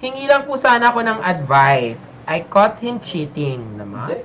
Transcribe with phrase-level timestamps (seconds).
[0.00, 2.08] hingi lang po sana ako ng advice.
[2.24, 4.24] I caught him cheating naman.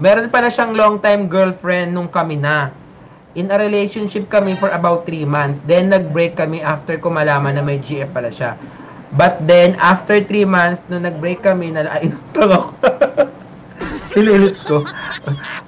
[0.00, 2.72] Meron pala siyang long-time girlfriend nung kami na.
[3.36, 5.60] In a relationship kami for about 3 months.
[5.62, 8.56] Then, nag-break kami after ko malaman na may GF pala siya.
[9.14, 12.74] But then, after 3 months, nung nag-break kami, na ay, ako.
[14.16, 14.82] Sinulit ko.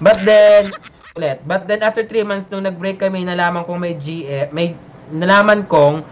[0.00, 0.72] But then,
[1.14, 1.44] ulit.
[1.44, 4.74] But then, after 3 months, nung nag-break kami, nalaman kong may GF, may,
[5.12, 6.02] nalaman kong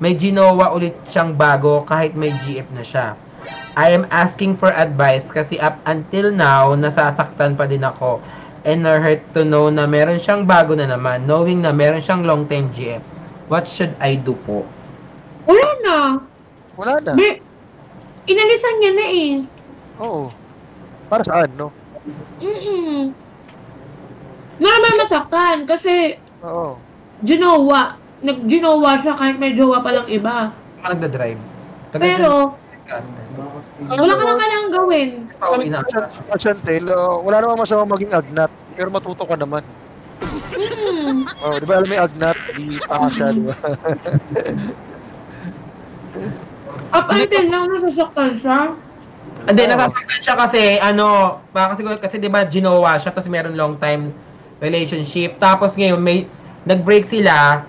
[0.00, 3.14] may ginawa ulit siyang bago kahit may GF na siya.
[3.76, 8.18] I am asking for advice kasi up until now, nasasaktan pa din ako.
[8.64, 12.24] And I hurt to know na meron siyang bago na naman, knowing na meron siyang
[12.24, 13.00] long-time GF.
[13.52, 14.64] What should I do po?
[15.44, 15.96] Wala na.
[16.76, 17.12] Wala na.
[17.16, 17.40] May,
[18.24, 19.32] inalisan niya na eh.
[20.00, 20.32] Oo.
[21.12, 21.68] Para saan, no?
[22.40, 23.12] Mm-mm.
[24.60, 26.80] Naman masaktan kasi Oo.
[27.20, 27.99] ginawa.
[28.20, 30.52] Nag-ginawa siya kahit may jowa palang iba.
[30.80, 31.40] Ako nagda-drive.
[31.90, 32.32] Tagal Pero,
[33.86, 35.10] wala ka naman ang gawin.
[35.40, 35.86] Oo, ina-
[36.36, 38.50] Chantel, uh, wala namang masama maging agnat.
[38.76, 39.64] Pero matuto ka naman.
[40.20, 41.24] Mm.
[41.40, 42.36] Oh, di ba alam mo yung agnat?
[42.52, 43.56] Di pa siya, di ba?
[46.90, 48.74] Up until now, nasasaktan siya.
[49.46, 53.78] Hindi, nasasaktan siya kasi, ano, baka kasi, kasi di ba, ginawa siya, tapos meron long
[53.78, 54.12] time
[54.60, 55.38] relationship.
[55.40, 56.26] Tapos ngayon, may,
[56.68, 57.64] nag-break sila,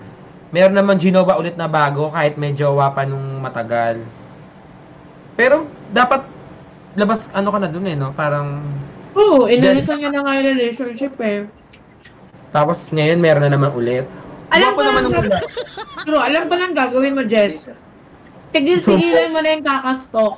[0.52, 4.04] meron naman ginawa ulit na bago, kahit may jowa pa nung matagal.
[5.32, 6.28] Pero, dapat,
[6.92, 8.12] labas, ano ka na dun eh, no?
[8.12, 8.60] Parang,
[9.16, 11.48] Oo, inalisan niya na nga yung relationship eh.
[12.52, 14.04] tapos ngayon, meron na naman ulit.
[14.52, 15.24] Alam ko naman nung
[16.04, 17.72] Pero alam ko lang gagawin mo, Jess.
[18.52, 20.36] Tigil-tigilan mo na yung kakastok.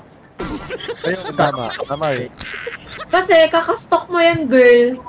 [1.02, 1.66] Ayun, tama.
[1.74, 2.30] Tama eh.
[3.10, 5.02] Kasi kakastok mo yan, girl.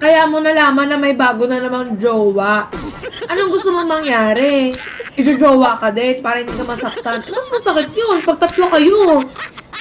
[0.00, 2.72] Kaya mo nalaman na may bago na namang jowa.
[3.28, 4.72] Anong gusto mo mangyari?
[5.12, 7.20] Ijo-jowa ka din para hindi ka masaktan.
[7.20, 9.28] Mas masakit yun pag tatlo kayo.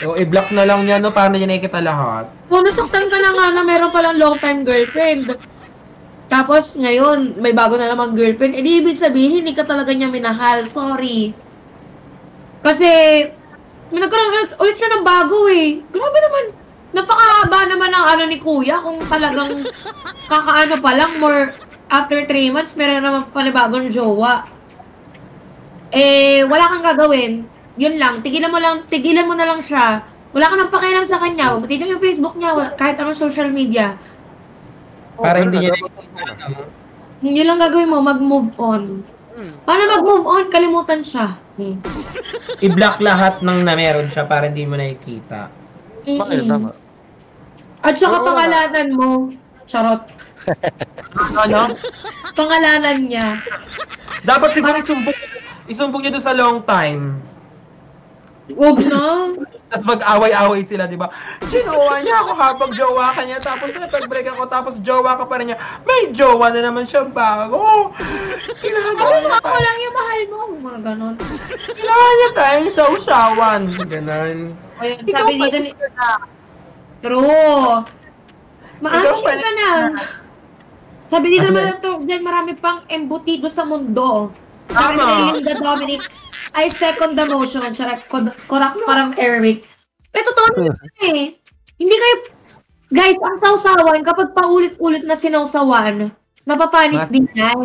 [0.04, 1.16] O, i-block na lang niya, no?
[1.16, 2.28] Paano niya nakikita lahat?
[2.52, 5.40] Kung nasaktan ka na nga na meron palang long-time girlfriend.
[6.28, 8.60] Tapos ngayon, may bago na namang girlfriend.
[8.60, 10.68] Eh di ibig sabihin, hindi ka talaga niya minahal.
[10.68, 11.32] Sorry.
[12.60, 12.92] Kasi,
[13.88, 15.80] may nagkaroon ulit siya ng bago eh.
[15.88, 16.59] Grabe naman.
[16.90, 19.62] Napakahaba naman ng ano ni kuya kung talagang
[20.26, 21.54] kakaano pa lang, more
[21.90, 24.46] after 3 months, meron naman panibagong jowa.
[25.90, 27.46] Eh, wala kang gagawin.
[27.78, 30.06] Yun lang, tigilan mo lang, tigilan mo na lang siya.
[30.30, 31.50] Wala ka nang pakialam sa kanya.
[31.54, 33.98] Huwag mo tignan yung Facebook niya, wala, kahit anong social media.
[35.18, 35.74] Para hindi niya
[37.20, 39.04] Hindi lang gagawin mo, mag-move on.
[39.34, 39.54] Hmm.
[39.66, 41.38] Para mag-move on, kalimutan siya.
[41.60, 41.76] Hmm.
[42.64, 45.52] i-block lahat ng na meron siya para hindi mo nakikita.
[46.18, 46.70] Tama.
[47.80, 48.26] At saka Oo.
[48.26, 49.10] pangalanan mo,
[49.64, 50.02] charot,
[51.38, 51.62] Ano, ano?
[52.34, 53.38] pangalanan niya.
[54.22, 55.18] Dapat siguro isumbong,
[55.66, 57.22] isumbong niya doon sa long time.
[58.50, 59.30] Huwag na.
[59.70, 61.06] Tapos mag-away-away sila, di ba?
[61.46, 65.54] Ginawa niya ako habang jowa ka niya, tapos napag-break ako, tapos jowa ka pa rin
[65.54, 65.62] niya.
[65.86, 67.94] May jowa na naman siya bago.
[68.58, 69.62] Ginagawa Ako niya ako tayo.
[69.62, 70.40] lang yung mahal mo.
[70.60, 71.16] Mga ganon.
[71.70, 73.62] Ginawa niya tayong sausawan.
[73.86, 74.38] Ganon.
[74.80, 75.70] Yun, Ikaw sabi dito ni...
[77.00, 77.84] True.
[78.80, 78.88] Pa
[79.24, 79.70] ka na.
[81.10, 84.30] Sabi dito naman ito, dyan marami pang embutido sa mundo.
[84.70, 85.06] Sabi Tama.
[85.26, 86.02] ni Linda Dominic,
[86.54, 87.66] I second the motion.
[87.74, 89.66] Charot, kod- korak parang Eric.
[90.10, 91.28] Eh, totoo naman eh.
[91.80, 92.16] Hindi kayo,
[92.92, 96.12] guys, ang sausawan, kapag paulit-ulit na sinausawan,
[96.44, 97.56] napapanis Mas- din yan.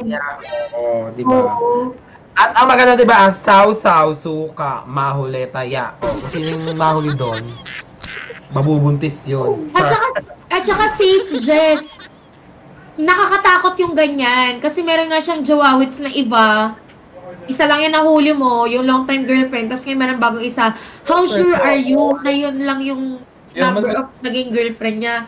[0.72, 1.34] Oo, di ba?
[1.34, 1.92] Oo.
[2.34, 5.94] At ang maganda, di ba, ang saw-saw, suka, mahuli, taya.
[6.02, 7.46] O, kung sino yung mahuli doon,
[8.50, 9.70] mabubuntis yun.
[9.70, 10.06] At saka,
[10.50, 12.02] at saka sis, Jess,
[12.98, 14.58] nakakatakot yung ganyan.
[14.58, 16.74] Kasi meron nga siyang jawawits na iba.
[17.46, 20.74] Isa lang yung nahuli mo, yung long time girlfriend, tapos ngayon meron bagong isa.
[21.06, 23.22] How sure are you na yun lang yung
[23.54, 25.24] number of naging girlfriend niya?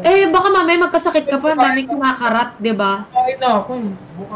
[0.00, 3.04] Eh, baka mamaya magkasakit ka pa, ang daming kumakarat, di ba?
[3.12, 3.90] Ay, na ako.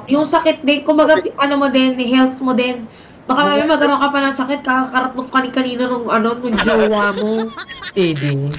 [0.09, 2.89] Yung sakit din, kumbaga, ano mo din, health mo din.
[3.25, 7.49] Baka mamaya magkaroon ka pa ng sakit, kakakarat nung kani-kanina nung, ano, nung jowa mo.
[7.95, 8.53] Steady.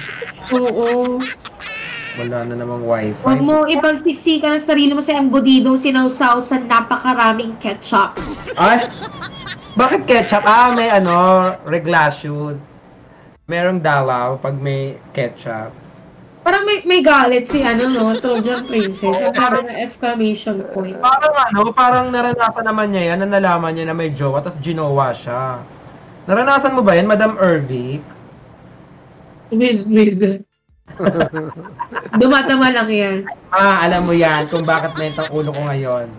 [0.50, 1.22] Oo.
[2.16, 3.22] Wala na namang wifi.
[3.22, 8.16] Huwag mo ipagsiksikan ang sarili mo sa embodidong sinawsaw sa napakaraming ketchup.
[8.56, 8.88] Ay,
[9.76, 10.40] bakit ketchup?
[10.48, 12.56] Ah, may ano, reglacious.
[13.46, 15.70] Merong dawaw pag may ketchup.
[16.42, 19.22] Parang may, may galit si ano no, Trojan Princess.
[19.22, 20.98] Ang sabi ng exclamation point.
[20.98, 25.14] Parang ano, parang naranasan naman niya yan na nalaman niya na may jowa tapos ginawa
[25.14, 25.62] siya.
[26.26, 28.02] Naranasan mo ba yan, Madam Ervic?
[29.54, 30.42] With, with.
[32.22, 33.16] Dumatama lang yan.
[33.54, 36.10] Ah, alam mo yan kung bakit mentang ulo ko ngayon.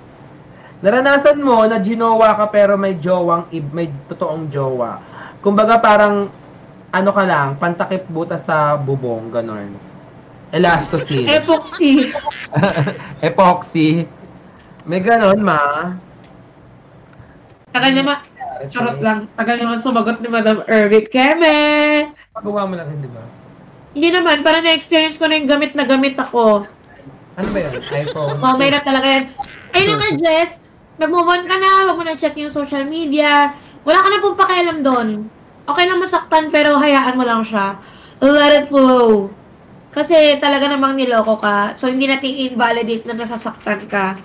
[0.79, 5.03] Naranasan mo na ginawa ka pero may jowang, ib- may totoong jowa.
[5.43, 6.31] Kumbaga parang
[6.91, 9.75] ano ka lang, pantakip butas sa bubong, ganon.
[10.55, 11.27] Elastosil.
[11.43, 12.15] Epoxy.
[13.27, 14.07] Epoxy.
[14.87, 15.95] May ganon, ma.
[17.75, 18.17] Tagal naman,
[18.71, 19.27] charot lang.
[19.35, 21.11] Tagal naman sumagot ni Madam Erwick.
[21.11, 22.15] Keme!
[22.31, 23.21] Pagawa mo lang, hindi ba?
[23.91, 26.63] Hindi naman, para na-experience ko na yung gamit na gamit ako.
[27.37, 27.73] Ano ba yun?
[27.77, 28.37] iPhone?
[28.47, 29.25] Oh, mahirap talaga yan.
[29.75, 30.63] Ayun naman, Jess.
[30.97, 31.85] Mag-move on ka na.
[31.85, 33.53] Huwag mo na check yung social media.
[33.85, 35.29] Wala ka na pong pakialam doon.
[35.67, 37.75] Okay lang masaktan, pero hayaan mo lang siya.
[38.23, 39.27] Let it flow.
[39.91, 41.75] Kasi talaga namang niloko ka.
[41.75, 44.15] So, hindi natin invalidate na nasasaktan ka.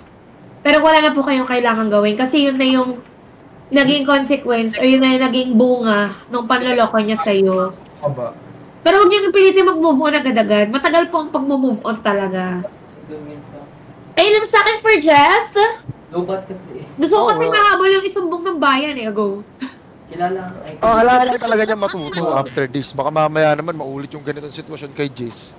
[0.63, 2.15] Pero wala na po kayong kailangan gawin.
[2.15, 3.03] Kasi yun na yung
[3.73, 7.75] naging consequence or yun na yung naging bunga nung panloloko niya sa'yo.
[7.99, 8.31] Ano ba?
[8.83, 10.67] Pero huwag niyong pilitin mag-move on agad-agad.
[10.71, 12.63] Matagal po ang pag-move on talaga.
[14.13, 15.57] Ayun lang sa akin for Jess.
[16.13, 16.85] Lubat kasi.
[16.99, 19.09] Gusto ko kasi mahabol yung isumbong ng bayan eh.
[19.09, 19.41] Go.
[20.11, 22.91] Kilala ay Oh, kailangan lang talaga niya matuto after this.
[22.91, 25.55] Baka mamaya naman maulit yung ganitong sitwasyon kay Jace.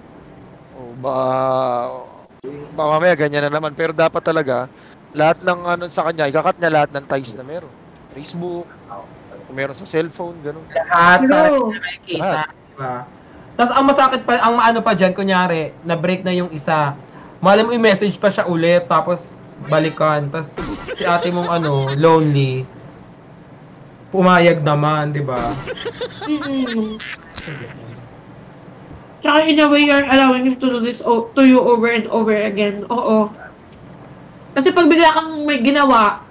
[0.77, 1.29] O baka,
[2.77, 3.73] baka mamaya ganyan na naman.
[3.73, 4.69] Pero dapat talaga,
[5.15, 7.71] lahat ng ano sa kanya, ikakat niya lahat ng ties na meron.
[8.15, 8.67] Facebook,
[9.47, 10.67] kung meron sa cellphone, gano'n.
[10.71, 11.71] Lahat para True.
[11.71, 12.41] hindi na makikita.
[12.51, 12.95] Diba?
[13.55, 16.99] Tapos ang masakit pa, ang ano pa dyan, kunyari, na-break na yung isa.
[17.39, 19.23] Malay mo i-message pa siya ulit, tapos
[19.71, 20.27] balikan.
[20.35, 20.51] Tapos
[20.99, 22.67] si ate mong ano, lonely.
[24.15, 25.51] Pumayag naman, di ba?
[26.23, 27.03] Mm-mm.
[29.19, 32.07] Tsaka in a way, you're allowing him to do this o- to you over and
[32.07, 32.87] over again.
[32.87, 33.27] Oo.
[34.55, 36.23] Kasi pag bigla kang may ginawa,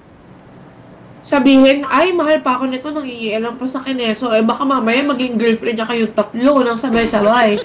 [1.28, 4.32] sabihin, ay, mahal pa ako nito, nangingialam pa sa kineso.
[4.32, 7.60] Eh, baka mamaya maging girlfriend niya kayong tatlo nang sabay-sabay.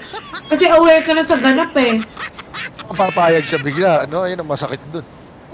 [0.51, 2.03] Kasi aware ka na sa ganap eh.
[2.89, 5.05] Papayag siya bigla, ano, ayun ang masakit dun.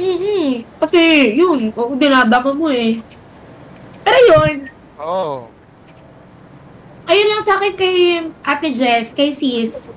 [0.02, 0.66] Mhm.
[0.82, 1.00] Kasi,
[1.38, 2.98] yun, kung dinadama mo eh.
[4.06, 4.70] Pero yun,
[5.02, 5.50] Oo.
[7.10, 7.98] ayun lang sa akin kay
[8.46, 9.90] Ate Jess, kay Sis.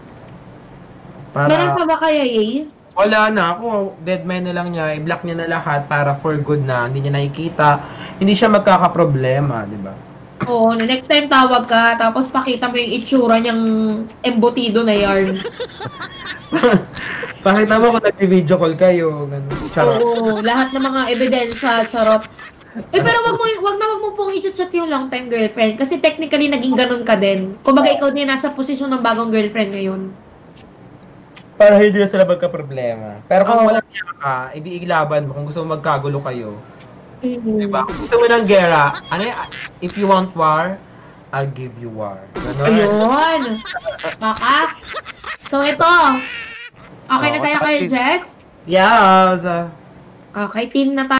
[1.36, 2.66] Meron pa Para, ba kaya eh?
[2.98, 3.94] wala na ako.
[4.02, 4.96] Dead man na lang niya.
[4.98, 6.90] I-block niya na lahat para for good na.
[6.90, 7.78] Hindi niya nakikita.
[8.18, 9.94] Hindi siya magkakaproblema, di ba?
[10.50, 13.62] Oo, na next time tawag ka, tapos pakita mo yung itsura niyang
[14.24, 15.38] embutido na yarn.
[17.38, 19.30] Pakita mo kung nag-video call kayo.
[19.30, 19.70] Ganun.
[19.70, 19.98] Charot.
[20.02, 22.26] Oo, lahat ng mga ebidensya, charot.
[22.94, 25.74] Eh, pero wag mo, wag na wag mo pong i-chat yung long time girlfriend.
[25.74, 27.58] Kasi technically, naging ganun ka din.
[27.66, 30.02] Kumbaga, ikaw din nasa posisyon ng bagong girlfriend ngayon.
[31.58, 33.18] Para hindi na sila magka-problema.
[33.26, 33.66] Pero kung Oo.
[33.66, 35.34] walang niya ka, hindi ilaban mo.
[35.34, 36.54] Kung gusto mo magkagulo kayo.
[37.18, 37.66] Mhm.
[37.66, 37.82] Diba?
[37.82, 39.38] Kung gusto mo ng gera, ano y-
[39.82, 40.78] if you want war,
[41.34, 42.16] I'll give you war.
[42.38, 42.62] Ganon.
[42.62, 43.42] Ayun!
[44.22, 44.70] Maka.
[45.50, 45.92] So, ito.
[47.08, 48.38] Okay na Oo, tayo kay Jess?
[48.68, 49.40] Yes.
[50.28, 51.16] Okay, team na tayo.